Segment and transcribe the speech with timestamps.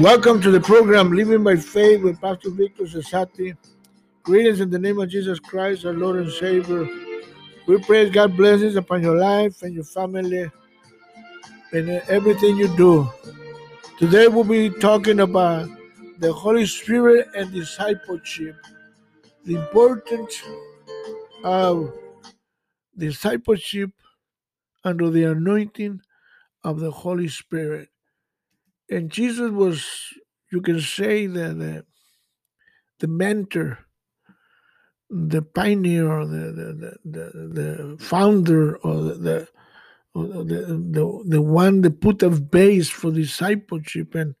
[0.00, 3.54] Welcome to the program Living by Faith with Pastor Victor Cesati.
[4.22, 6.88] Greetings in the name of Jesus Christ, our Lord and Savior.
[7.66, 10.50] We pray God blessings upon your life and your family
[11.72, 13.10] and everything you do.
[13.98, 15.68] Today we'll be talking about
[16.18, 18.56] the Holy Spirit and discipleship,
[19.44, 20.42] the importance
[21.44, 21.92] of
[22.96, 23.90] discipleship
[24.82, 26.00] under the anointing
[26.64, 27.89] of the Holy Spirit.
[28.90, 29.86] And Jesus was,
[30.52, 31.84] you can say, the the,
[32.98, 33.78] the mentor,
[35.08, 39.48] the pioneer, the the, the, the founder, or the, the
[40.14, 44.14] the, the one that put a base for discipleship.
[44.14, 44.34] And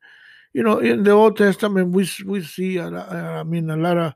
[0.52, 4.14] you know, in the Old Testament, we we see, I mean, a lot of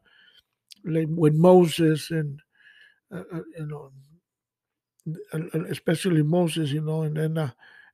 [0.85, 2.41] like with Moses and
[3.13, 3.93] uh, uh you know,
[5.71, 7.51] especially Moses, you know, and then uh,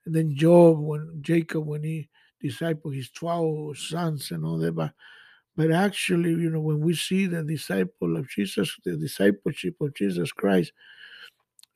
[0.06, 2.08] and then Job when Jacob when he
[2.41, 4.92] disciple his 12 sons and all that but
[5.56, 10.33] but actually you know when we see the disciple of jesus the discipleship of jesus
[10.33, 10.72] christ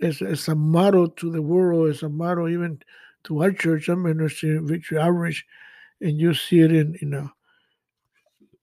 [0.01, 2.79] as, as a model to the world as a model even
[3.25, 5.45] to our church i'm interested in victory outreach
[6.01, 7.33] and you see it in in a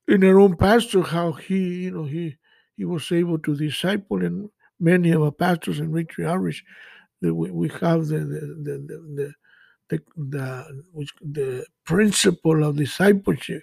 [0.07, 2.35] in our own pastor how he you know he
[2.75, 6.63] he was able to disciple and many of our pastors in victory outreach
[7.21, 9.33] that we, we have the the, the, the,
[9.91, 13.61] the the the principle of discipleship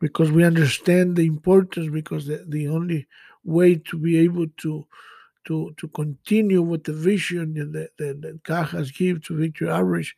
[0.00, 3.06] because we understand the importance because the, the only
[3.44, 4.86] way to be able to
[5.46, 10.14] to to continue with the vision that, that, that God has given to Victory Outreach,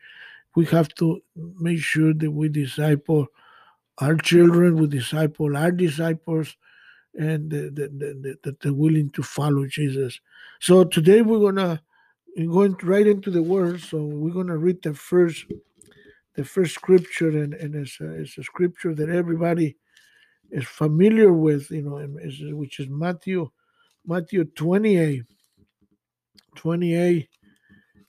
[0.57, 3.27] we have to make sure that we disciple
[3.99, 6.57] our children, we disciple our disciples,
[7.15, 10.21] and that they're willing to follow Jesus.
[10.61, 11.83] So today we're gonna
[12.37, 13.81] we're going right into the word.
[13.81, 15.45] So we're going to read the first
[16.35, 19.77] the first scripture, and, and it's, a, it's a scripture that everybody
[20.51, 21.97] is familiar with, you know,
[22.57, 23.51] which is Matthew
[24.07, 25.23] Matthew 28.
[26.57, 27.29] 28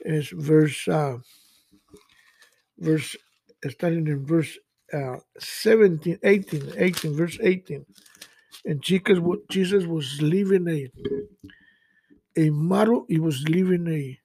[0.01, 1.17] is verse uh,
[2.77, 3.15] verse
[3.69, 4.57] starting in verse
[4.93, 7.85] uh, 17, 18, 18, verse 18.
[8.65, 10.89] And Jesus, Jesus was leaving a
[12.37, 14.19] a model, he was living a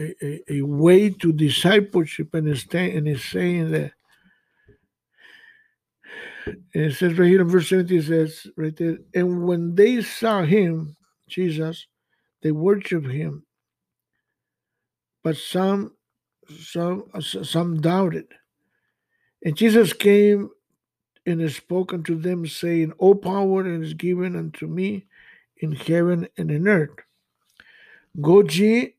[0.00, 3.92] a, a, way to discipleship and is, and is saying that
[6.46, 10.02] and it says right here in verse 17 it says right there and when they
[10.02, 10.96] saw him
[11.28, 11.86] jesus
[12.42, 13.44] they worshiped him
[15.24, 15.92] but some
[16.60, 18.26] some some doubted.
[19.42, 20.50] And jesus came
[21.24, 25.06] and has spoken to them saying all power is given unto me
[25.58, 26.96] in heaven and in earth
[28.20, 28.95] Go ye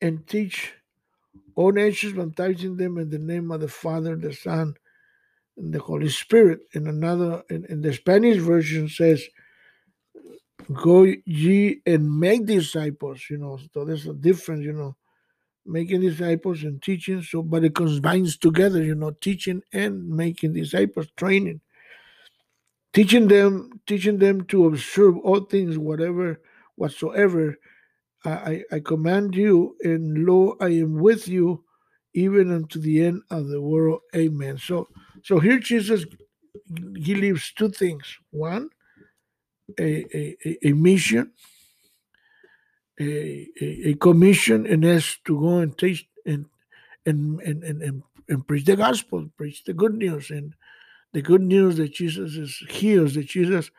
[0.00, 0.72] and teach
[1.54, 4.74] all nations, baptizing them in the name of the Father, the Son,
[5.56, 6.60] and the Holy Spirit.
[6.72, 9.22] In another, in, in the Spanish version says,
[10.72, 13.58] Go ye and make disciples, you know.
[13.72, 14.94] So there's a difference, you know,
[15.66, 17.22] making disciples and teaching.
[17.22, 21.60] So, but it combines together, you know, teaching and making disciples, training,
[22.92, 26.40] teaching them, teaching them to observe all things, whatever,
[26.76, 27.56] whatsoever
[28.24, 31.64] I, I command you, and lo, I am with you
[32.12, 34.00] even unto the end of the world.
[34.14, 34.58] Amen.
[34.58, 34.88] So,
[35.22, 36.04] so here Jesus
[36.96, 38.18] he leaves two things.
[38.30, 38.70] One,
[39.78, 41.32] a, a, a mission,
[43.00, 46.46] a, a, commission, and that's to go and teach and
[47.06, 50.54] and, and and and and preach the gospel, preach the good news, and
[51.12, 53.70] the good news that Jesus is heals, that Jesus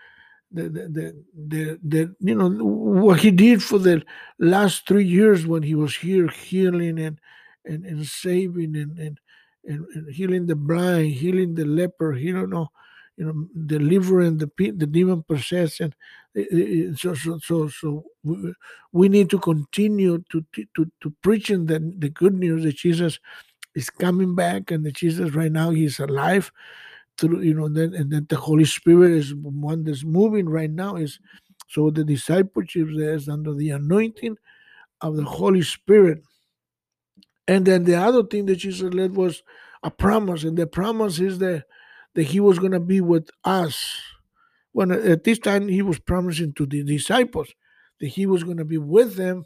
[0.54, 4.04] the, the, the, the, you know what he did for the
[4.40, 7.20] last three years when he was here healing and
[7.66, 9.20] and, and saving and, and
[9.66, 12.70] and, and healing the blind healing the leper you know
[13.18, 15.96] you know delivering the the demon possessed and
[16.36, 18.04] eh, eh, eh, so so so so
[18.92, 20.44] we need to continue to
[20.76, 23.20] to to preaching the, the good news that jesus
[23.76, 26.52] is coming back and that jesus right now he's alive
[27.22, 30.96] through you know then and then the holy spirit is one that's moving right now
[30.96, 31.20] is
[31.70, 34.36] so the discipleship is under the anointing
[35.00, 36.22] of the holy spirit.
[37.48, 39.44] And then the other thing that jesus led was
[39.84, 41.64] a promise and the promise is that
[42.14, 43.98] that he was going to be with us.
[44.74, 47.54] When at this time he was promising to the disciples
[48.02, 49.46] that he was going to be with them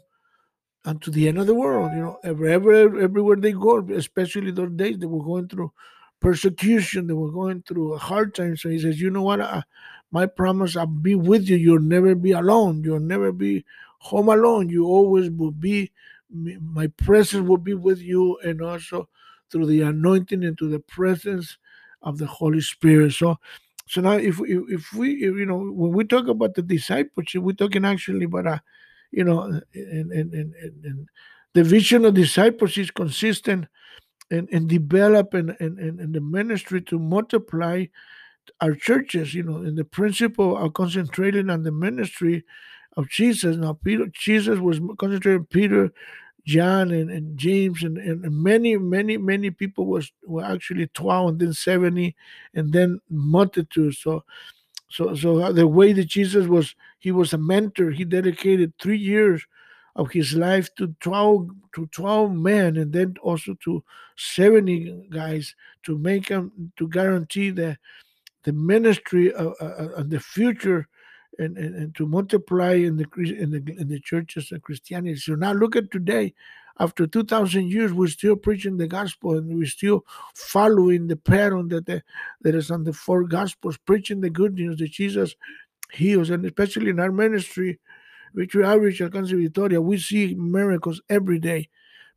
[0.84, 4.96] unto the end of the world you know everywhere everywhere they go especially those days
[4.98, 5.72] they were going through
[6.20, 8.56] persecution, they were going through a hard time.
[8.56, 9.40] So he says, You know what?
[9.40, 9.62] I,
[10.10, 11.56] my promise, I'll be with you.
[11.56, 12.82] You'll never be alone.
[12.84, 13.64] You'll never be
[13.98, 14.68] home alone.
[14.68, 15.92] You always will be,
[16.30, 18.38] my presence will be with you.
[18.44, 19.08] And also
[19.50, 21.58] through the anointing and to the presence
[22.02, 23.12] of the Holy Spirit.
[23.12, 23.36] So,
[23.86, 27.42] so now if we, if we, if, you know, when we talk about the discipleship,
[27.42, 28.58] we're talking actually about, uh,
[29.10, 30.54] you know, and, and, and,
[30.84, 31.08] and
[31.54, 33.66] the vision of discipleship is consistent
[34.30, 37.86] and, and develop and, and, and the ministry to multiply
[38.60, 42.44] our churches, you know, and the principle of concentrating on the ministry
[42.96, 43.56] of Jesus.
[43.56, 45.92] Now, Peter, Jesus was concentrating Peter,
[46.46, 51.40] John, and, and James, and, and many, many, many people was were actually twelve, and
[51.40, 52.14] then seventy,
[52.54, 53.98] and then multitudes.
[53.98, 54.22] So,
[54.88, 57.90] so, so uh, the way that Jesus was, he was a mentor.
[57.90, 59.44] He dedicated three years
[59.96, 63.82] of his life to 12 to 12 men and then also to
[64.16, 67.76] 70 guys to make them to guarantee the
[68.44, 70.86] the ministry of, uh, uh the future
[71.38, 75.16] and, and, and to multiply in the in the in the churches and Christianity.
[75.16, 76.34] So now look at today,
[76.78, 80.04] after two thousand years, we're still preaching the gospel and we're still
[80.34, 82.02] following the pattern that the,
[82.42, 85.34] that is on the four gospels, preaching the good news that Jesus
[85.92, 87.78] heals, and especially in our ministry,
[88.36, 91.68] Victory Outreach Alcance Victoria, we see miracles every day.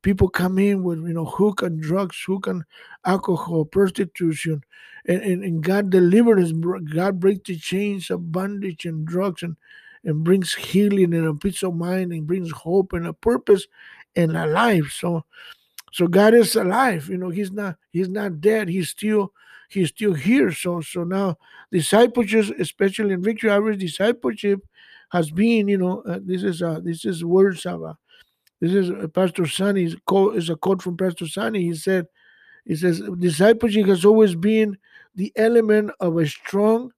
[0.01, 2.63] People come in with you know hook and drugs, hook and
[3.05, 4.61] alcohol, prostitution,
[5.07, 6.51] and, and, and God delivers.
[6.51, 9.55] God breaks the chains of bondage and drugs and
[10.03, 13.67] and brings healing and a peace of mind and brings hope and a purpose
[14.15, 14.91] in a life.
[14.91, 15.25] So
[15.91, 17.09] so God is alive.
[17.09, 18.69] You know, He's not He's not dead.
[18.69, 19.33] He's still
[19.69, 20.51] He's still here.
[20.51, 21.37] So so now
[21.71, 24.61] discipleship, especially in Victory Outreach discipleship,
[25.09, 27.93] has been, you know, uh, this is uh, this is words of uh,
[28.61, 31.63] this is uh, Pastor Sonny's quote is a quote from Pastor Sunny.
[31.63, 32.07] He said,
[32.65, 34.77] he says, discipleship has always been
[35.15, 36.91] the element of a strong,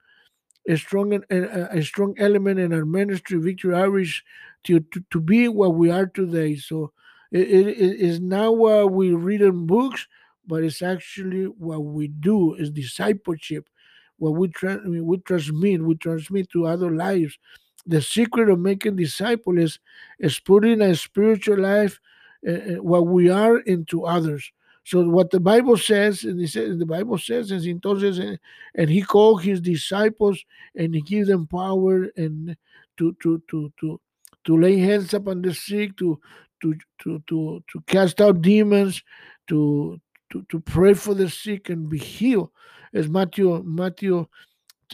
[0.67, 4.23] a strong, a, a strong element in our ministry, Victory Outreach,
[4.65, 6.55] to, to, to be what we are today.
[6.55, 6.91] So
[7.31, 10.07] it, it, it is not what we read in books,
[10.45, 13.69] but it's actually what we do is discipleship,
[14.17, 17.37] what we, tra- we transmit, we transmit to other lives
[17.85, 19.79] the secret of making disciples is,
[20.19, 21.99] is putting a spiritual life
[22.47, 24.51] uh, what we are into others.
[24.83, 28.37] So what the Bible says, and the Bible says, is entonces, eh,
[28.75, 30.43] and he called his disciples
[30.75, 32.57] and he gave them power and
[32.97, 34.01] to to to to
[34.43, 36.19] to lay hands upon the sick, to
[36.61, 36.73] to
[37.03, 39.03] to to to cast out demons,
[39.47, 39.99] to
[40.31, 42.49] to to pray for the sick and be healed,
[42.93, 44.27] as Matthew Matthew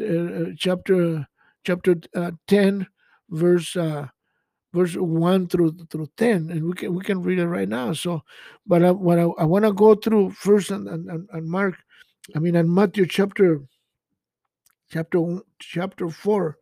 [0.01, 1.25] uh, chapter
[1.67, 2.87] chapter uh, 10,
[3.29, 4.07] verse uh,
[4.73, 7.91] verse 1 through through 10 and we can we can read it right now.
[7.91, 8.21] So
[8.65, 11.75] but I, what i, I want to go through first and and and mark
[12.35, 13.61] i mean on matthew chapter
[14.91, 16.57] chapter chapter 4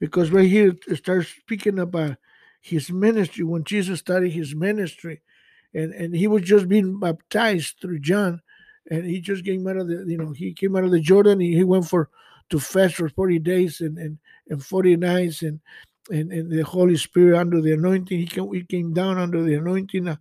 [0.00, 2.16] because right here it starts speaking about
[2.60, 5.20] his ministry when jesus started his ministry
[5.74, 8.40] and and he was just being baptized through john
[8.90, 11.38] and he just came out of the you know he came out of the jordan
[11.38, 12.08] he went for
[12.50, 14.18] to fast for 40 days and and,
[14.48, 15.60] and 40 nights and,
[16.10, 18.18] and and the Holy Spirit under the anointing.
[18.18, 20.08] He came, he came down under the anointing.
[20.08, 20.16] Uh,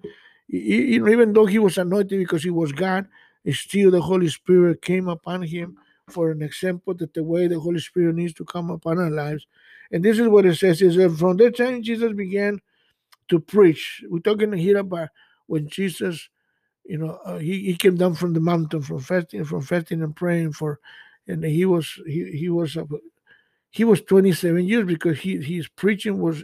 [0.47, 3.07] he, even though he was anointed because he was God,
[3.51, 5.77] still the Holy Spirit came upon him
[6.09, 9.47] for an example that the way the Holy Spirit needs to come upon our lives.
[9.91, 12.59] And this is what it says: is that from that time Jesus began
[13.29, 14.03] to preach.
[14.09, 15.09] We're talking here about
[15.47, 16.29] when Jesus,
[16.85, 20.15] you know, uh, he, he came down from the mountain from fasting, from fasting and
[20.15, 20.79] praying for
[21.27, 22.87] and he was he he was a,
[23.69, 26.43] he was 27 years because he his preaching was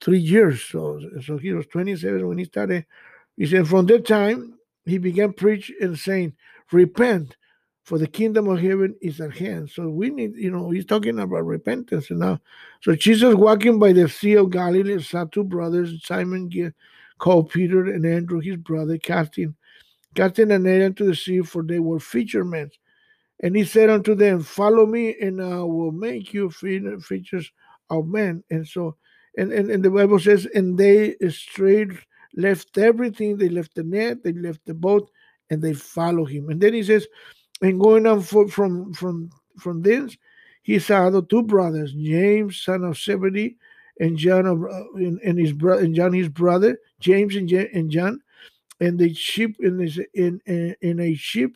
[0.00, 0.62] three years.
[0.62, 2.86] So so he was 27 when he started.
[3.36, 6.34] He said from that time he began preach and saying,
[6.70, 7.36] "Repent,
[7.84, 11.18] for the kingdom of heaven is at hand." So we need, you know, he's talking
[11.18, 12.40] about repentance now.
[12.82, 16.50] So Jesus walking by the Sea of Galilee saw two brothers, Simon
[17.18, 19.54] called Peter and Andrew his brother, casting
[20.14, 22.70] casting a net into the sea, for they were fishermen.
[23.42, 27.50] And he said unto them, Follow me, and I will make you features
[27.90, 28.44] of men.
[28.50, 28.96] And so,
[29.36, 31.90] and, and, and the Bible says, and they straight
[32.36, 33.36] left everything.
[33.36, 35.10] They left the net, they left the boat,
[35.50, 36.48] and they follow him.
[36.50, 37.06] And then he says,
[37.60, 40.16] and going on for, from from from this,
[40.62, 43.56] he saw the two brothers, James, son of Zebedee,
[44.00, 47.90] and John of uh, and, and his brother, and John his brother, James and, and
[47.90, 48.20] John,
[48.80, 51.52] and the sheep in this in, in in a ship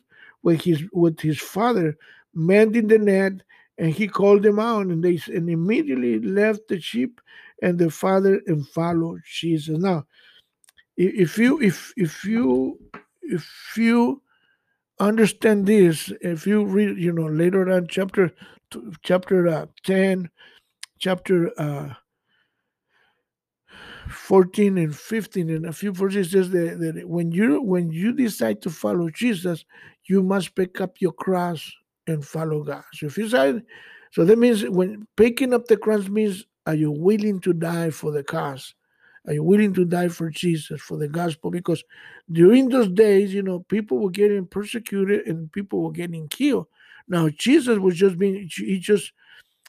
[0.47, 1.97] with his with his father
[2.33, 3.33] mending the net
[3.77, 7.19] and he called them out and they and immediately left the sheep
[7.61, 9.77] and the father and followed jesus.
[9.77, 10.05] Now
[10.95, 12.79] if you if if you
[13.21, 14.21] if you
[15.01, 18.33] understand this if you read you know later on chapter
[19.03, 20.29] chapter uh, 10
[20.97, 21.93] chapter uh
[24.09, 28.61] 14 and 15 and a few verses says that, that when you when you decide
[28.61, 29.65] to follow jesus
[30.07, 31.71] you must pick up your cross
[32.07, 32.83] and follow God.
[32.93, 33.61] So if you say,
[34.11, 38.11] so that means when picking up the cross means are you willing to die for
[38.11, 38.73] the cause?
[39.25, 41.51] Are you willing to die for Jesus, for the gospel?
[41.51, 41.83] Because
[42.31, 46.67] during those days, you know, people were getting persecuted and people were getting killed.
[47.07, 49.11] Now Jesus was just being he just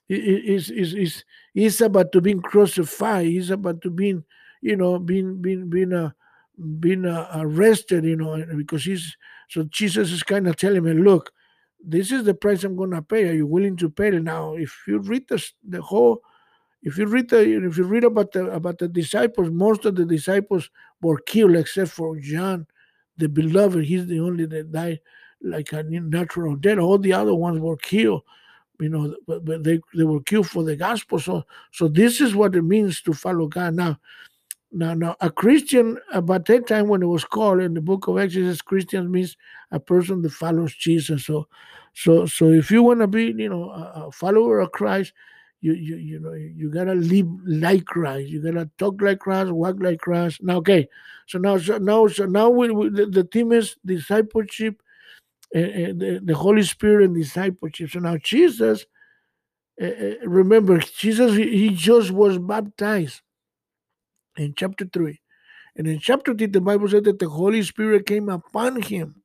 [0.08, 3.26] is is is he's about to be crucified.
[3.26, 4.16] He's about to be,
[4.60, 6.10] you know, being being being uh,
[6.80, 9.16] being uh, arrested, you know, because he's
[9.48, 11.32] so Jesus is kind of telling me, look,
[11.84, 13.28] this is the price I'm going to pay.
[13.28, 14.22] Are you willing to pay it?
[14.22, 16.22] Now, if you read the, the whole,
[16.82, 20.04] if you read the, if you read about the about the disciples, most of the
[20.04, 22.66] disciples were killed except for John,
[23.16, 23.84] the beloved.
[23.84, 25.00] He's the only that died
[25.40, 26.78] like a natural death.
[26.78, 28.22] All the other ones were killed,
[28.80, 31.18] you know, but, they they were killed for the gospel.
[31.18, 33.74] So so this is what it means to follow God.
[33.74, 33.98] Now,
[34.70, 38.18] now, now, a Christian about that time when it was called in the book of
[38.18, 39.36] Exodus, Christian means
[39.70, 41.24] a person that follows Jesus.
[41.24, 41.48] So,
[41.94, 45.14] so, so if you want to be, you know, a, follower of Christ,
[45.62, 48.28] you, you, you know, you gotta live like Christ.
[48.28, 50.42] You gotta talk like Christ, walk like Christ.
[50.42, 50.86] Now, okay,
[51.26, 54.82] so now, so now, so now, we, we the, the theme is discipleship,
[55.56, 57.90] uh, uh, the, the Holy Spirit and discipleship.
[57.90, 58.84] So now, Jesus,
[59.82, 59.88] uh,
[60.24, 63.22] remember, Jesus, he just was baptized
[64.38, 65.20] in chapter 3.
[65.76, 69.22] And in chapter 3, the Bible said that the Holy Spirit came upon him.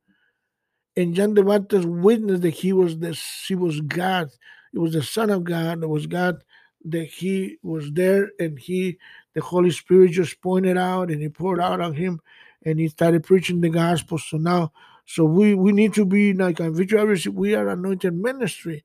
[0.96, 4.29] And John the Baptist witnessed that he was the he was God.
[4.74, 5.82] It was the Son of God.
[5.82, 6.43] It was God
[6.86, 9.00] that he was there and he
[9.34, 12.20] the Holy Spirit just pointed out and he poured out on him
[12.63, 14.20] and he started preaching the gospel.
[14.20, 14.72] So now
[15.05, 18.84] so we we need to be like a we are anointed ministry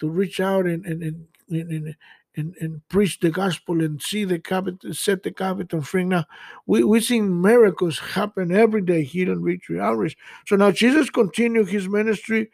[0.00, 1.94] to reach out and and, and, and,
[2.40, 6.04] and, and preach the gospel and see the capital, set the capital free.
[6.04, 6.24] Now,
[6.66, 10.16] we, we've seen miracles happen every day here in Victory Outreach.
[10.46, 12.50] So now Jesus continued his ministry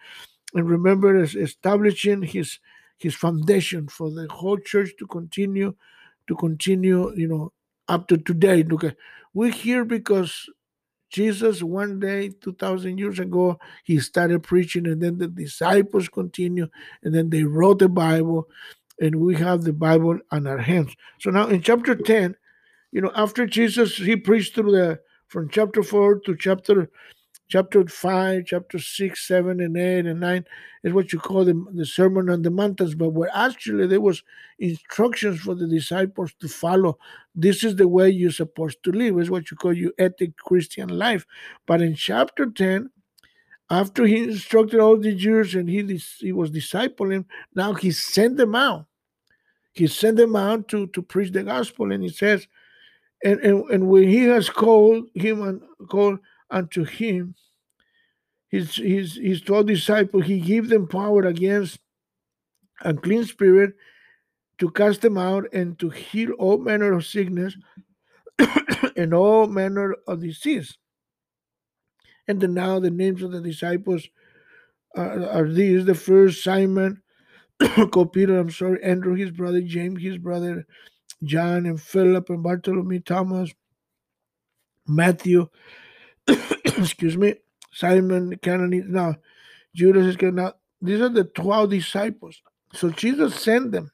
[0.55, 2.59] and remember establishing his
[2.99, 5.75] his foundation for the whole church to continue
[6.29, 7.53] to continue, you know,
[7.89, 8.65] up to today.
[8.73, 8.93] Okay,
[9.35, 10.49] we're here because
[11.11, 16.69] Jesus, one day, 2,000 years ago, he started preaching, and then the disciples continue,
[17.03, 18.49] and then they wrote the Bible,
[19.01, 20.95] and we have the Bible on our hands.
[21.21, 22.37] So now in chapter 10,
[22.93, 26.89] you know, after Jesus, he preached through the from chapter 4 to chapter
[27.49, 30.45] chapter 5, chapter 6, 7, and 8, and 9
[30.83, 34.23] is what you call the, the Sermon on the Mountains, but where actually there was
[34.59, 36.99] instructions for the disciples to follow.
[37.35, 40.89] This is the way you're supposed to live, is what you call your ethic Christian
[40.89, 41.27] life.
[41.67, 42.91] But in chapter 10,
[43.71, 48.55] after he instructed all the Jews and he, he was discipling, now he sent them
[48.55, 48.87] out.
[49.73, 51.93] He sent them out to, to preach the gospel.
[51.93, 52.47] And he says,
[53.25, 56.21] and, and, and when he has called him and called
[56.51, 57.35] unto him,
[58.49, 61.81] his, his, his 12 disciples, he gave them power against
[62.83, 63.75] unclean spirit
[64.59, 67.57] to cast them out and to heal all manner of sickness
[68.97, 70.79] and all manner of disease.
[72.29, 74.09] And then now the names of the disciples
[74.97, 77.03] are, are these the first Simon,
[77.91, 80.67] called Peter, I'm sorry, Andrew, his brother, James, his brother,
[81.23, 83.53] John, and Philip, and Bartholomew, Thomas,
[84.87, 85.49] Matthew,
[86.27, 87.35] excuse me,
[87.73, 89.17] Simon, Canaan, now
[89.75, 92.43] Judas is now these are the 12 disciples.
[92.73, 93.91] So Jesus sent them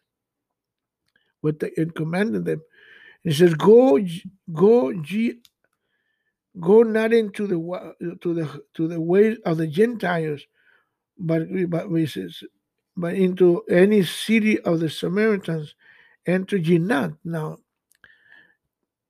[1.43, 2.63] with the, and commanded them.
[3.23, 3.99] He says, Go,
[4.53, 5.41] go, ye
[6.61, 10.43] Go not into the to the to the way of the Gentiles,
[11.19, 11.87] but but
[12.97, 15.75] but into any city of the Samaritans,
[16.27, 17.13] enter ye not.
[17.25, 17.59] Now,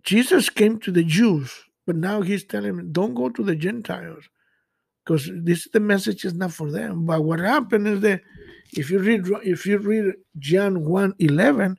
[0.05, 1.53] Jesus came to the Jews,
[1.87, 4.25] but now he's telling them, don't go to the Gentiles,
[5.05, 7.07] because this the message is not for them.
[7.07, 8.21] But what happened is that
[8.73, 11.77] if you read if you read John 1 11,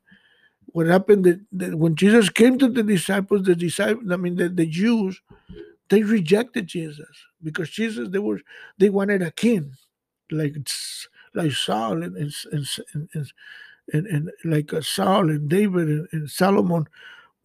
[0.68, 4.50] what happened that, that when Jesus came to the disciples, the disciples, I mean the,
[4.50, 5.22] the Jews,
[5.94, 7.08] they rejected Jesus
[7.44, 8.42] because Jesus they were
[8.80, 9.74] they wanted a king
[10.32, 10.56] like
[11.36, 12.68] like Saul and and and,
[13.14, 13.32] and,
[13.94, 16.88] and, and like Saul and David and, and, Solomon,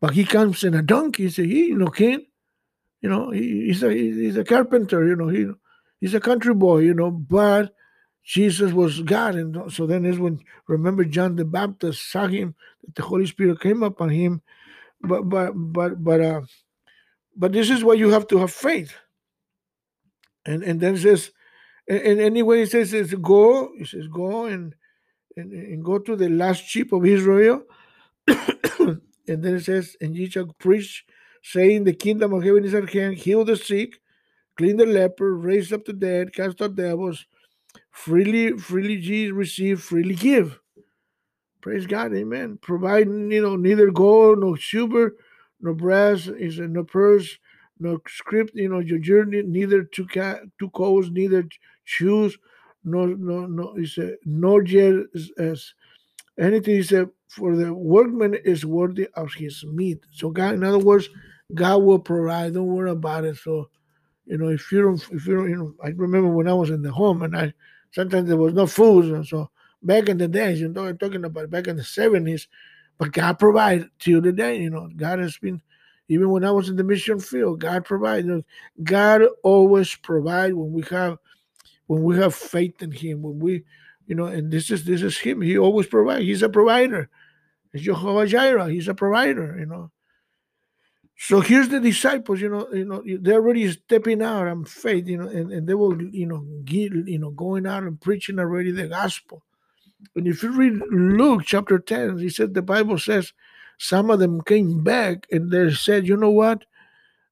[0.00, 1.25] but he comes in a donkey.
[1.25, 2.25] He said, "He no king,
[3.02, 3.31] you know.
[3.31, 5.28] He, he's a he's a carpenter, you know.
[5.28, 5.47] He
[6.00, 7.11] he's a country boy, you know.
[7.11, 7.75] But
[8.25, 12.55] Jesus was God, and so then is when remember John the Baptist saw him,
[12.95, 14.40] the Holy Spirit came upon him,
[15.02, 16.40] but but but but uh
[17.38, 18.95] but this is why you have to have faith.
[20.45, 21.30] And and then says,
[21.88, 24.75] and, anyway, it says, says go, it says go and,
[25.37, 27.62] and, and go to the last sheep of Israel.
[28.28, 31.07] and then it says, and ye shall preach,
[31.42, 34.00] saying, The kingdom of heaven is at hand, heal the sick,
[34.57, 37.25] clean the leper, raise up the dead, cast out devils.
[37.90, 40.61] freely, freely receive, freely give.
[41.62, 42.59] Praise God, Amen.
[42.61, 45.16] Providing, you know, neither gold, nor silver,
[45.61, 47.38] no brass, is no purse,
[47.81, 51.47] no script, you know, your journey, neither two cat, two coats, neither
[51.85, 52.38] shoes,
[52.85, 53.75] no, no, no.
[53.75, 54.95] He said, nor yet
[55.38, 55.75] as,
[56.38, 56.75] anything.
[56.77, 60.00] He said, for the workman is worthy of his meat.
[60.12, 61.09] So God, in other words,
[61.55, 62.55] God will provide.
[62.55, 63.37] Don't worry about it.
[63.37, 63.69] So,
[64.27, 66.71] you know, if you don't, if you don't, you know, I remember when I was
[66.71, 67.53] in the home and I
[67.91, 69.50] sometimes there was no food, and so
[69.83, 72.49] back in the days, you know, I'm talking about back in the seventies,
[72.99, 74.61] but God provided till today.
[74.61, 75.62] You know, God has been
[76.09, 78.45] even when I was in the mission field, God provided.
[78.83, 81.19] God always provide when we have
[81.87, 83.23] when we have faith in Him.
[83.23, 83.64] When we,
[84.07, 85.43] you know, and this is this is Him.
[85.43, 86.25] He always provides.
[86.25, 87.09] He's a provider.
[87.73, 88.71] It's Jehovah Jireh.
[88.71, 89.57] He's a provider.
[89.59, 89.90] You know.
[91.21, 92.40] So here's the disciples.
[92.40, 95.07] You know, you know, they're already stepping out on faith.
[95.07, 98.38] You know, and, and they will, you know, get, you know, going out and preaching
[98.38, 99.43] already the gospel.
[100.14, 103.33] And if you read Luke chapter 10, he said the Bible says
[103.78, 106.64] some of them came back and they said, you know what?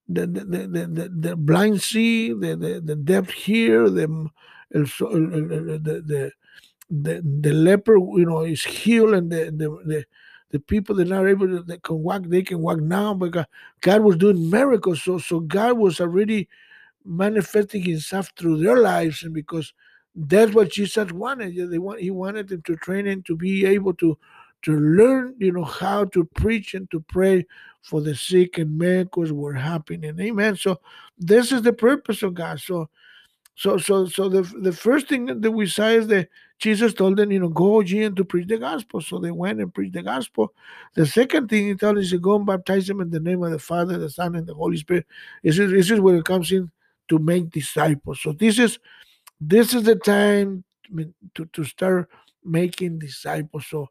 [0.09, 4.29] The the, the, the, the blind see, the, the, the deaf hear, the, mm,
[4.73, 6.31] the, the,
[6.89, 10.05] the, the leper, you know, is healed and the, the, the,
[10.51, 13.45] the people that are able to that can walk, they can walk now because
[13.81, 15.03] God was doing miracles.
[15.03, 16.47] So so God was already
[17.03, 19.73] manifesting himself through their lives and because
[20.17, 21.55] that's what Jesus wanted.
[21.71, 24.17] They want he wanted them to train and to be able to
[24.63, 27.45] to learn, you know, how to preach and to pray
[27.83, 30.19] for the sick and miracles were happening.
[30.19, 30.55] Amen.
[30.55, 30.79] So
[31.19, 32.59] this is the purpose of God.
[32.59, 32.89] So
[33.55, 37.31] so so so the the first thing that we saw is that Jesus told them,
[37.31, 38.99] you know, go ye and to preach the gospel.
[39.01, 40.51] So they went and preached the gospel.
[40.95, 43.51] The second thing he told is to go and baptize them in the name of
[43.51, 45.05] the Father, the Son, and the Holy Spirit.
[45.43, 46.71] This is this is where it comes in
[47.09, 48.21] to make disciples.
[48.21, 48.79] So this is
[49.39, 50.63] this is the time
[51.35, 52.09] to, to start
[52.43, 53.65] making disciples.
[53.67, 53.89] So,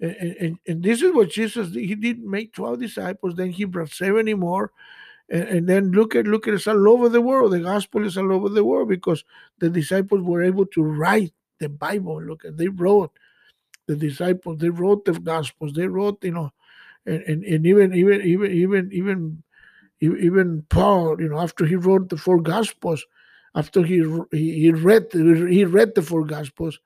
[0.00, 1.84] and, and, and this is what Jesus did.
[1.84, 4.72] He did make 12 disciples, then he brought 70 more.
[5.28, 7.52] And, and then look at look at it's all over the world.
[7.52, 9.24] The gospel is all over the world because
[9.58, 12.22] the disciples were able to write the Bible.
[12.22, 13.10] Look at they wrote
[13.86, 16.52] the disciples, they wrote the gospels, they wrote, you know,
[17.06, 19.42] and, and, and even even even even even
[20.00, 23.04] even Paul, you know, after he wrote the four gospels,
[23.56, 26.78] after he he read he read the four gospels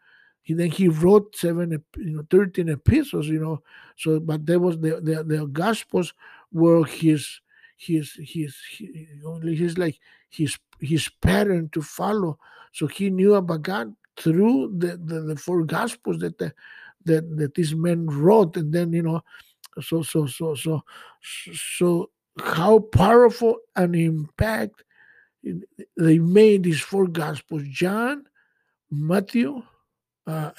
[0.42, 3.62] he then he wrote seven you know 13 epistles you know.
[3.96, 6.14] So but there was the the, the gospels
[6.52, 7.40] were his
[7.76, 9.06] his his he,
[9.54, 12.38] his like his his pattern to follow.
[12.72, 16.52] So he knew about god through the the, the four gospels that the
[17.04, 19.22] that that these men wrote and then you know
[19.80, 20.83] so so so so
[21.54, 22.11] so
[22.42, 24.85] how powerful an impact
[25.96, 28.24] they made these four gospels John,
[28.90, 29.62] Matthew,
[30.26, 30.50] uh,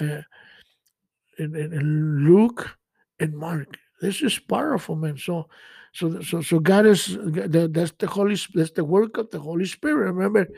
[1.38, 2.76] and, and, Luke,
[3.20, 3.78] and Mark.
[4.00, 5.16] This is powerful, man.
[5.16, 5.48] So,
[5.92, 10.12] so, so, so God is that's the Holy that's the work of the Holy Spirit.
[10.12, 10.48] Remember,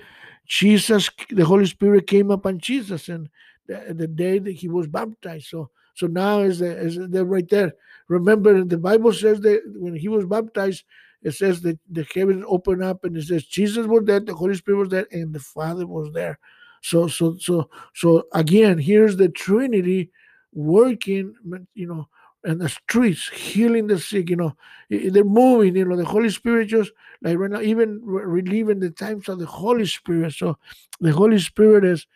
[0.47, 3.29] Jesus, the Holy Spirit came upon Jesus, and
[3.67, 5.47] the, the day that he was baptized.
[5.47, 7.75] So, so now is the, is the right there.
[8.09, 10.85] Remember, the Bible says that when he was baptized,
[11.25, 14.55] it says that the heavens opened up and it says Jesus was there, the Holy
[14.55, 16.39] Spirit was there, and the Father was there.
[16.83, 20.11] So, so, so, so again, here's the Trinity
[20.53, 21.35] working,
[21.75, 22.09] you know,
[22.45, 24.55] and the streets healing the sick, you know,
[24.91, 28.81] eh, eh, they're moving, you know, the Holy Spirit just like right now, even relieving
[28.81, 30.35] the times of the Holy Spirit.
[30.35, 30.59] So
[31.01, 32.07] the Holy Spirit is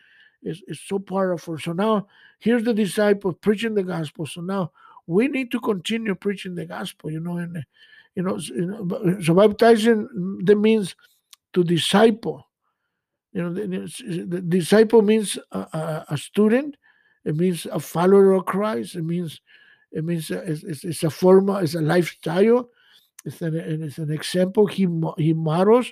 [0.43, 1.57] is, is so powerful.
[1.57, 4.27] So now here's the disciple preaching the gospel.
[4.27, 4.71] So now
[5.07, 7.61] we need to continue preaching the gospel, you know, and eh,
[8.15, 8.37] you know,
[9.21, 10.07] so baptizing
[10.43, 10.95] that means
[11.53, 12.47] to disciple.
[13.33, 16.75] You know, the, the disciple means a, a, a, student.
[17.25, 18.95] It means a follower of Christ.
[18.95, 19.39] It means
[19.91, 21.49] it means uh, it's, it's a form.
[21.49, 22.69] It's a lifestyle.
[23.25, 24.65] It's an it's an example.
[24.65, 25.91] He he models.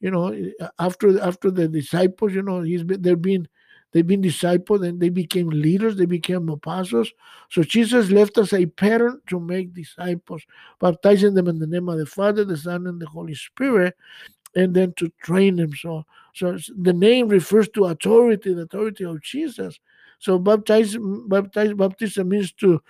[0.00, 0.34] You know,
[0.78, 3.48] after after the disciples, you know, he's been they're being
[3.94, 7.12] They've been disciples and they became leaders, they became apostles.
[7.48, 10.42] So Jesus left us a pattern to make disciples,
[10.80, 13.94] baptizing them in the name of the Father, the Son, and the Holy Spirit,
[14.56, 15.72] and then to train them.
[15.76, 16.04] So,
[16.34, 19.78] so the name refers to authority, the authority of Jesus.
[20.18, 20.96] So baptize,
[21.28, 22.82] baptize, baptism means to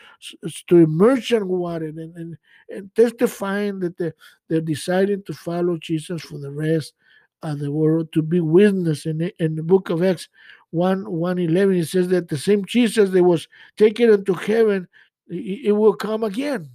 [0.68, 2.38] to immerse in water and, and,
[2.70, 4.12] and testifying that they,
[4.48, 6.94] they're deciding to follow Jesus for the rest
[7.42, 10.28] of the world, to be witness in, in the book of Acts
[10.74, 14.88] 1 111 it says that the same jesus that was taken into heaven
[15.28, 16.70] it, it will come again.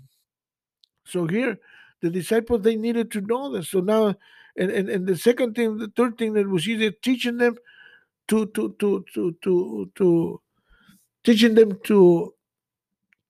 [1.06, 1.60] So here
[2.02, 3.70] the disciples they needed to know this.
[3.70, 4.16] So now
[4.56, 7.58] and, and, and the second thing the third thing that was either teaching them
[8.30, 10.42] to to to to to, to
[11.24, 12.34] teaching them to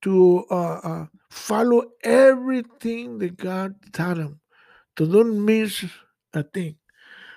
[0.02, 4.40] to uh, uh, follow everything that God taught them,
[4.96, 5.84] to don't miss
[6.34, 6.78] a thing.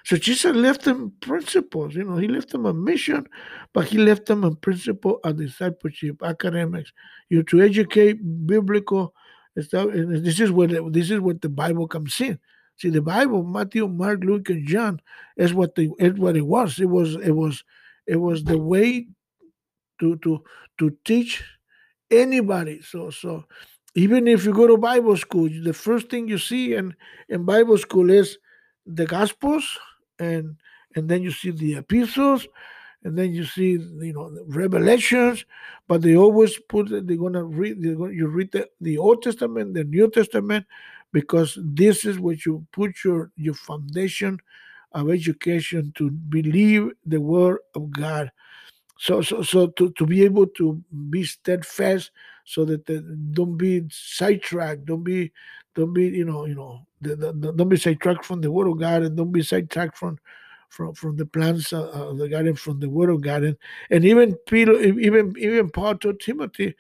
[0.05, 3.27] So Jesus left them principles, you know, he left them a mission,
[3.73, 6.93] but he left them a principle of discipleship, academics,
[7.29, 9.15] you know, to educate biblical
[9.61, 9.91] stuff.
[9.91, 12.39] And this is what this is what the Bible comes in.
[12.77, 15.01] See, the Bible, Matthew, Mark, Luke, and John,
[15.37, 16.81] is what the is what it was.
[16.81, 17.63] It was it was
[18.07, 19.07] it was the way
[20.01, 20.43] to to
[20.79, 21.45] to teach
[22.11, 22.81] anybody.
[22.83, 23.45] So so
[23.95, 26.97] even if you go to Bible school, the first thing you see in
[27.29, 28.39] in Bible school is
[28.85, 29.79] the Gospels
[30.19, 30.57] and
[30.97, 32.47] and then you see the epistles
[33.05, 35.45] and then you see you know revelations
[35.89, 39.75] but they always put they're gonna read they're gonna, you read the, the old testament
[39.75, 40.67] the new testament
[41.13, 44.39] because this is what you put your your foundation
[44.93, 48.31] of education to believe the word of god.
[48.99, 52.11] So so so to, to be able to be steadfast
[52.45, 52.87] so that
[53.33, 55.33] don't be sidetracked don't be
[55.75, 58.69] don't be you know you know the, the, the, don't be sidetracked from the word
[58.69, 60.19] of god and don't be sidetracked from
[60.69, 63.43] from from the plans uh, uh, of the garden from the word of god.
[63.43, 63.57] And,
[63.91, 66.75] and even peter even even paul told timothy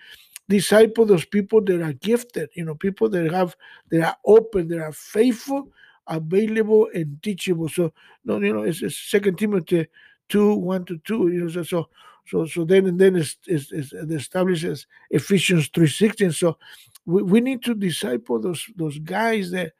[0.48, 3.56] disciple those people that are gifted you know people that have
[3.90, 5.68] that are open that are faithful
[6.08, 7.68] available and teachable.
[7.68, 7.92] So
[8.24, 9.86] no you know it's, it's second timothy
[10.28, 11.88] 2 1 to 2 you know so so
[12.26, 16.56] so, so then and then it's, it's, it's establishes ephesians 3.16 so
[17.04, 19.72] we, we need to disciple those those guys that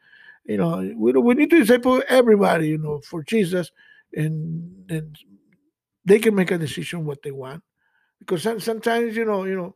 [0.45, 3.71] you know we, we need to disciple everybody you know for jesus
[4.13, 5.17] and and
[6.05, 7.63] they can make a decision what they want.
[8.19, 9.75] Because sometimes you know you know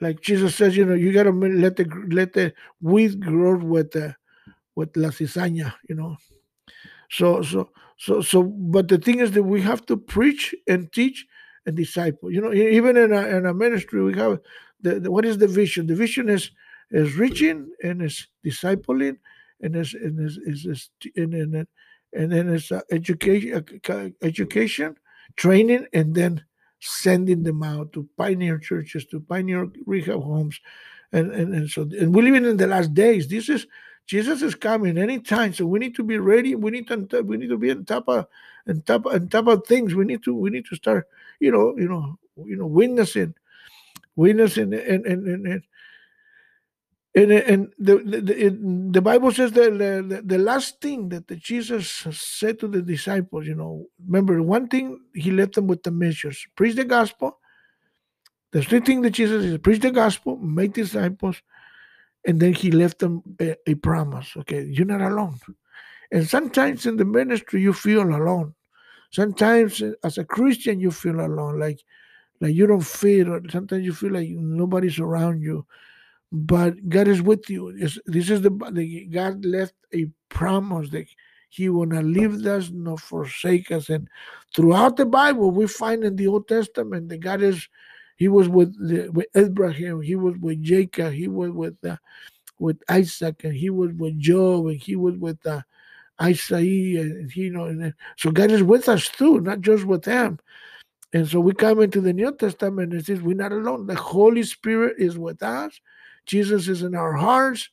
[0.00, 4.14] like jesus says you know you gotta let the let the wheat grow with the
[4.74, 6.16] with la cizaña you know.
[7.10, 11.26] So so so so but the thing is that we have to preach and teach
[11.64, 12.30] and disciple.
[12.30, 14.38] You know even in a, in a ministry we have
[14.80, 15.86] the, the what is the vision?
[15.86, 16.50] The vision is
[16.90, 19.18] is reaching and is discipling
[19.60, 21.66] and is and is, is, is and, and,
[22.12, 24.96] and then it's uh, education uh, education
[25.36, 26.44] training and then
[26.80, 30.60] sending them out to pioneer churches to pioneer rehab homes
[31.12, 33.28] and and, and so and we're living in the last days.
[33.28, 33.66] This is
[34.06, 36.54] jesus is coming anytime so we need to be ready.
[36.54, 38.26] We need to we need to be on top of
[38.68, 39.94] on top on top of things.
[39.94, 41.08] We need to we need to start
[41.40, 43.34] you know you know you know witnessing
[44.16, 45.62] witnessing and and, and, and
[47.16, 52.04] and, and the, the, the Bible says that the, the last thing that the Jesus
[52.10, 56.46] said to the disciples, you know, remember one thing he left them with the measures
[56.56, 57.38] preach the gospel.
[58.52, 61.40] The three thing that Jesus is preach the gospel, make disciples,
[62.26, 64.36] and then he left them a, a promise.
[64.36, 65.38] Okay, you're not alone.
[66.12, 68.54] And sometimes in the ministry you feel alone.
[69.10, 71.80] Sometimes eh, as a Christian you feel alone, like
[72.40, 73.40] like you don't feel.
[73.50, 75.66] Sometimes you feel like nobody's around you
[76.32, 77.72] but God is with you.
[77.78, 81.06] This is the, the God left a promise that
[81.48, 83.88] He will not leave us nor forsake us.
[83.88, 84.08] And
[84.54, 87.68] throughout the Bible, we find in the Old Testament that God is.
[88.18, 90.00] He was with the, with Abraham.
[90.00, 91.12] He was with Jacob.
[91.12, 91.96] He was with uh,
[92.58, 95.60] with Isaac, and he was with Job, and he was with uh,
[96.20, 97.66] Isaiah, and he, you know.
[97.66, 100.38] And so God is with us too, not just with them.
[101.12, 103.86] And so we come into the New Testament and it says we're not alone.
[103.86, 105.80] The Holy Spirit is with us.
[106.26, 107.70] Jesus is in our hearts,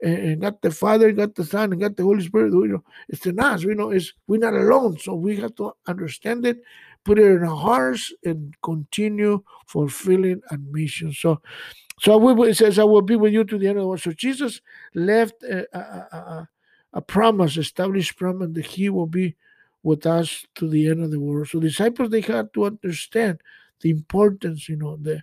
[0.00, 2.52] and, got the Father, got the Son, and got the Holy Spirit.
[2.52, 3.64] You know, it's in us.
[3.64, 4.98] We know, it's we're not alone.
[4.98, 6.62] So we have to understand it,
[7.04, 11.12] put it in our hearts, and continue fulfilling a mission.
[11.12, 11.40] So,
[12.00, 14.12] so it says, "I will be with you to the end of the world." So
[14.12, 14.60] Jesus
[14.94, 16.48] left a, a, a,
[16.92, 19.34] a promise, established promise that He will be
[19.86, 21.48] with us to the end of the world.
[21.48, 23.40] So disciples they had to understand
[23.80, 25.22] the importance, you know, the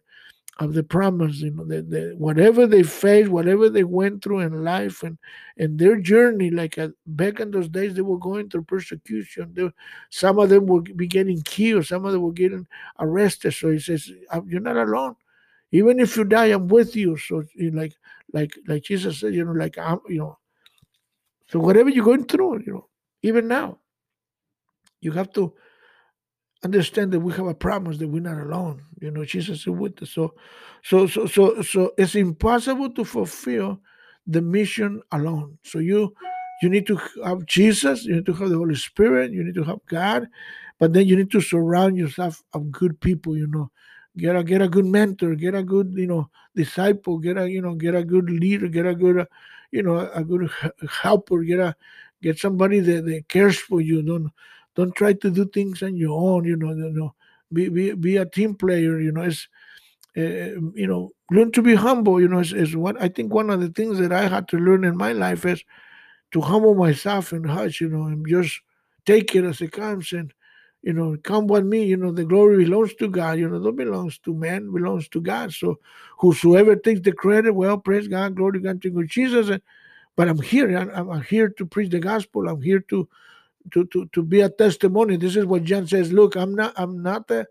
[0.59, 4.63] of the promise, you know, that the, whatever they faced, whatever they went through in
[4.63, 5.17] life and
[5.57, 9.51] and their journey, like uh, back in those days, they were going through persecution.
[9.53, 9.69] They,
[10.11, 12.65] some of them would be getting killed, some of them were getting
[12.99, 13.53] arrested.
[13.53, 14.09] So he says,
[14.45, 15.15] "You're not alone.
[15.71, 17.95] Even if you die, I'm with you." So you know, like
[18.31, 20.37] like like Jesus said, you know, like I'm, you know.
[21.47, 22.87] So whatever you're going through, you know,
[23.23, 23.79] even now,
[25.03, 25.53] you have to
[26.63, 28.81] understand that we have a promise that we're not alone.
[29.01, 30.11] You know, Jesus is with us.
[30.11, 30.33] So,
[30.83, 33.79] so, so, so, so it's impossible to fulfill
[34.25, 35.57] the mission alone.
[35.63, 36.13] So you,
[36.61, 38.05] you need to have Jesus.
[38.05, 39.31] You need to have the Holy Spirit.
[39.31, 40.27] You need to have God,
[40.79, 43.37] but then you need to surround yourself of good people.
[43.37, 43.71] You know,
[44.17, 47.61] get a get a good mentor, get a good you know disciple, get a you
[47.61, 49.25] know get a good leader, get a good uh,
[49.71, 50.49] you know a good
[50.89, 51.75] helper, get a
[52.21, 54.01] get somebody that, that cares for you.
[54.01, 54.31] Don't
[54.75, 56.45] don't try to do things on your own.
[56.45, 57.15] You know, you know,
[57.51, 58.99] be be, be a team player.
[58.99, 59.47] You know, it's
[60.17, 62.19] uh, you know, learn to be humble.
[62.21, 64.57] You know, is, is what I think one of the things that I had to
[64.57, 65.63] learn in my life is
[66.31, 67.81] to humble myself and hush.
[67.81, 68.61] You know, and just
[69.05, 70.33] take it as it comes and
[70.83, 73.77] you know, come with me, you know, the glory belongs to God, you know, don't
[73.77, 75.53] belongs to man, belongs to God.
[75.53, 75.79] So
[76.19, 79.47] whosoever takes the credit, well, praise God, glory to God, to Jesus.
[79.47, 79.61] And,
[80.17, 82.49] but I'm here, I'm, I'm here to preach the gospel.
[82.49, 83.07] I'm here to
[83.71, 85.17] to, to, to be a testimony.
[85.17, 86.11] This is what John says.
[86.11, 87.47] Look, I'm not, I'm not the,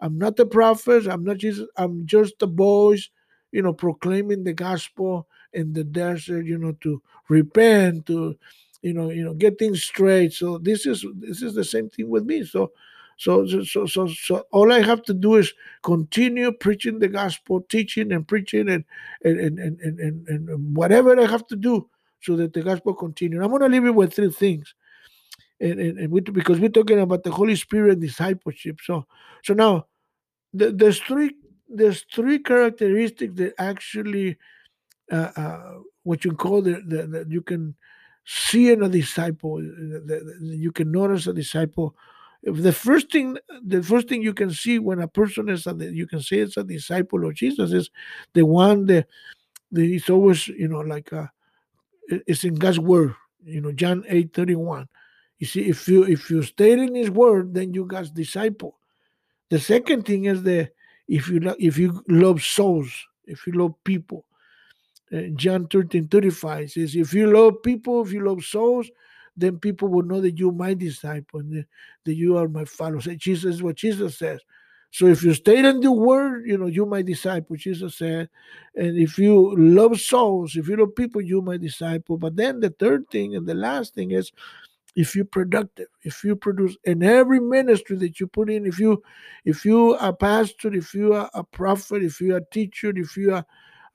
[0.00, 1.06] I'm not a prophet.
[1.06, 1.68] I'm not Jesus.
[1.76, 3.08] I'm just a voice,
[3.52, 8.36] you know, proclaiming the gospel in the desert, you know, to repent, to,
[8.82, 10.32] you know, you know, get things straight.
[10.32, 12.44] So this is this is the same thing with me.
[12.44, 12.72] So
[13.16, 18.12] so, so, so, so, all I have to do is continue preaching the gospel, teaching
[18.12, 18.84] and preaching, and
[19.22, 21.88] and and and, and, and whatever I have to do
[22.20, 23.42] so that the gospel continue.
[23.42, 24.74] I'm going to leave it with three things
[25.60, 28.78] and, and, and we, because we're talking about the Holy Spirit discipleship.
[28.82, 29.06] So
[29.42, 29.86] so now
[30.52, 31.34] the, there's three
[31.68, 34.36] there's three characteristics that actually
[35.10, 37.74] uh, uh, what you call the, the, you can
[38.24, 41.94] see in a disciple the, you can notice a disciple
[42.42, 45.74] if the first thing the first thing you can see when a person is a,
[45.92, 47.90] you can say it's a disciple of jesus is
[48.32, 49.06] the one that,
[49.72, 51.30] that is always you know like a,
[52.08, 53.14] it's in god's word
[53.44, 54.88] you know john 8 31
[55.44, 58.78] you see, if you if you stay in His Word, then you got disciple.
[59.50, 60.70] The second thing is that
[61.06, 62.90] if you if you love souls,
[63.26, 64.24] if you love people,
[65.12, 68.90] uh, John 13, 35 says, if you love people, if you love souls,
[69.36, 71.66] then people will know that you're my disciple and
[72.04, 73.06] that, you are my followers.
[73.18, 74.40] Jesus what Jesus says.
[74.92, 78.28] So if you stay in the word, you know, you're my disciple, Jesus said.
[78.76, 82.16] And if you love souls, if you love people, you're my disciple.
[82.16, 84.30] But then the third thing and the last thing is
[84.96, 89.02] if you're productive if you produce in every ministry that you put in if you
[89.44, 92.92] if you are a pastor if you are a prophet if you are a teacher
[92.96, 93.44] if you are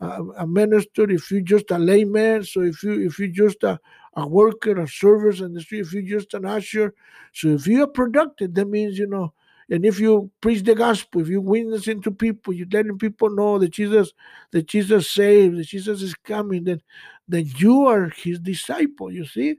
[0.01, 3.79] a, a minister if you're just a layman so if you if you're just a,
[4.15, 6.93] a worker a service in the street if you're just an usher
[7.33, 9.33] so if you are productive that means you know
[9.69, 13.59] and if you preach the gospel, if you witness into people, you're letting people know
[13.59, 14.13] that Jesus,
[14.51, 16.81] that Jesus saves, that Jesus is coming, then
[17.27, 19.57] then you are his disciple, you see?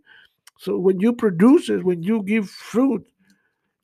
[0.60, 3.02] So when you produce it, when you give fruit,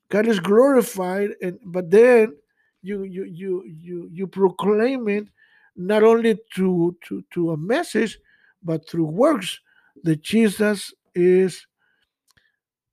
[0.09, 2.37] God is glorified, and but then
[2.83, 5.27] you you you you you proclaim it
[5.75, 8.19] not only to to to a message,
[8.61, 9.59] but through works
[10.03, 11.65] that Jesus is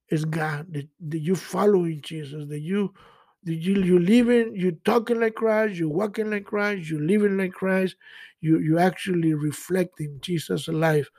[0.09, 0.73] is God.
[0.73, 2.49] That, that you following Jesus.
[2.49, 2.95] That you
[3.43, 7.53] that you you living, you talking like Christ, you walking like Christ, you living like
[7.53, 7.97] Christ.
[8.41, 11.11] You you actually reflecting Jesus' life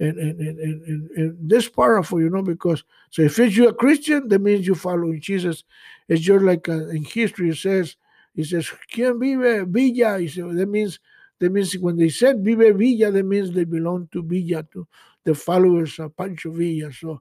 [0.00, 3.74] and and, and, and, and this powerful, you know, because so if it's you a
[3.74, 5.64] Christian, that means you following Jesus.
[6.08, 7.96] It's just like uh, in history it says,
[8.34, 11.00] it says, "Quien vive Villa?" He that means
[11.38, 14.86] that means when they said "Vive Villa," that means they belong to Villa, to
[15.24, 16.92] the followers of Pancho Villa.
[16.92, 17.20] So,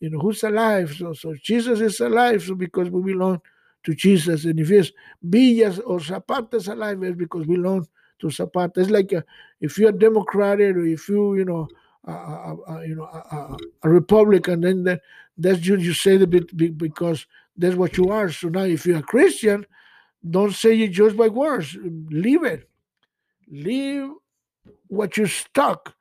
[0.00, 0.92] you know, who's alive?
[0.92, 3.40] So, so Jesus is alive, so because we belong
[3.84, 4.92] to Jesus, and if it's
[5.22, 7.86] Villas or Zapata's alive, it's because we belong
[8.20, 8.80] to Zapata.
[8.80, 9.24] It's like a,
[9.60, 11.68] if you're Democratic or if you, you know,
[12.06, 15.00] uh, uh, you know, a, a Republican, then that,
[15.36, 18.30] that's you, you say the bit because that's what you are.
[18.30, 19.66] So now, if you're a Christian,
[20.28, 21.76] don't say it just by words.
[22.10, 22.68] Leave it.
[23.50, 24.10] Leave
[24.88, 25.94] what you stuck.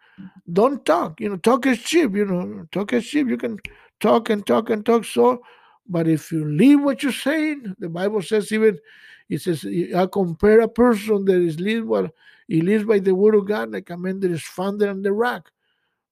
[0.51, 1.19] Don't talk.
[1.21, 2.15] You know, talk is cheap.
[2.15, 3.27] You know, talk is cheap.
[3.27, 3.59] You can
[3.99, 5.05] talk and talk and talk.
[5.05, 5.41] So,
[5.87, 8.79] but if you leave what you're saying, the Bible says even
[9.29, 12.13] it says I compare a person that is live what
[12.47, 15.13] he lives by the word of God like a man that is founded on the
[15.13, 15.51] rock.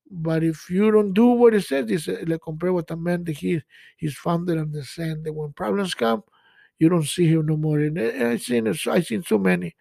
[0.10, 3.38] But if you don't do what it says, dice, le compré what a man that
[3.38, 3.62] he,
[3.98, 5.26] he's founded on the sand.
[5.26, 6.24] That when problems come,
[6.80, 7.80] you don't see him no more.
[7.80, 9.76] And eh, I've seen, I've seen so many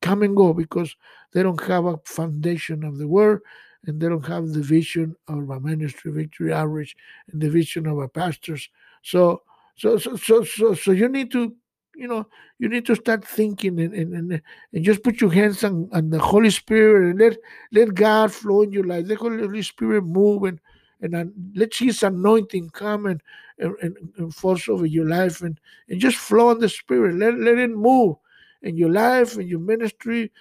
[0.00, 0.94] come and go because
[1.32, 3.40] they don't have a foundation of the word
[3.86, 6.94] and they don't have the vision of a ministry, victory outreach,
[7.32, 8.68] and the vision of our pastors.
[9.02, 9.42] So,
[9.76, 11.54] so, so, so, so, so you need to
[12.02, 12.26] you know,
[12.58, 16.10] you need to start thinking and, and, and, and just put your hands on, on
[16.10, 17.38] the Holy Spirit and let
[17.70, 19.04] let God flow in your life.
[19.06, 20.58] Let the Holy Spirit move and
[21.00, 23.22] and uh, let His anointing come and,
[23.58, 27.14] and, and, force over your life and, and just flow in the Spirit.
[27.14, 28.16] Let, let it move
[28.62, 30.32] in your life and your ministry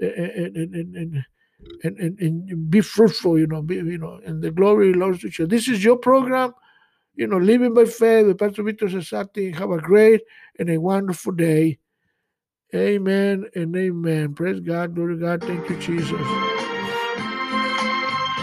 [0.00, 1.24] and and and, and,
[1.84, 5.30] and, and, and be fruitful, you know, be, you know, and the glory belongs to
[5.38, 5.46] you.
[5.46, 6.54] This is your program
[7.20, 9.54] you know, living by faith with Pastor Victor Cesati.
[9.54, 10.22] Have a great
[10.58, 11.78] and a wonderful day.
[12.74, 14.32] Amen and amen.
[14.32, 14.94] Praise God.
[14.94, 15.42] Glory to God.
[15.42, 16.59] Thank you, Jesus.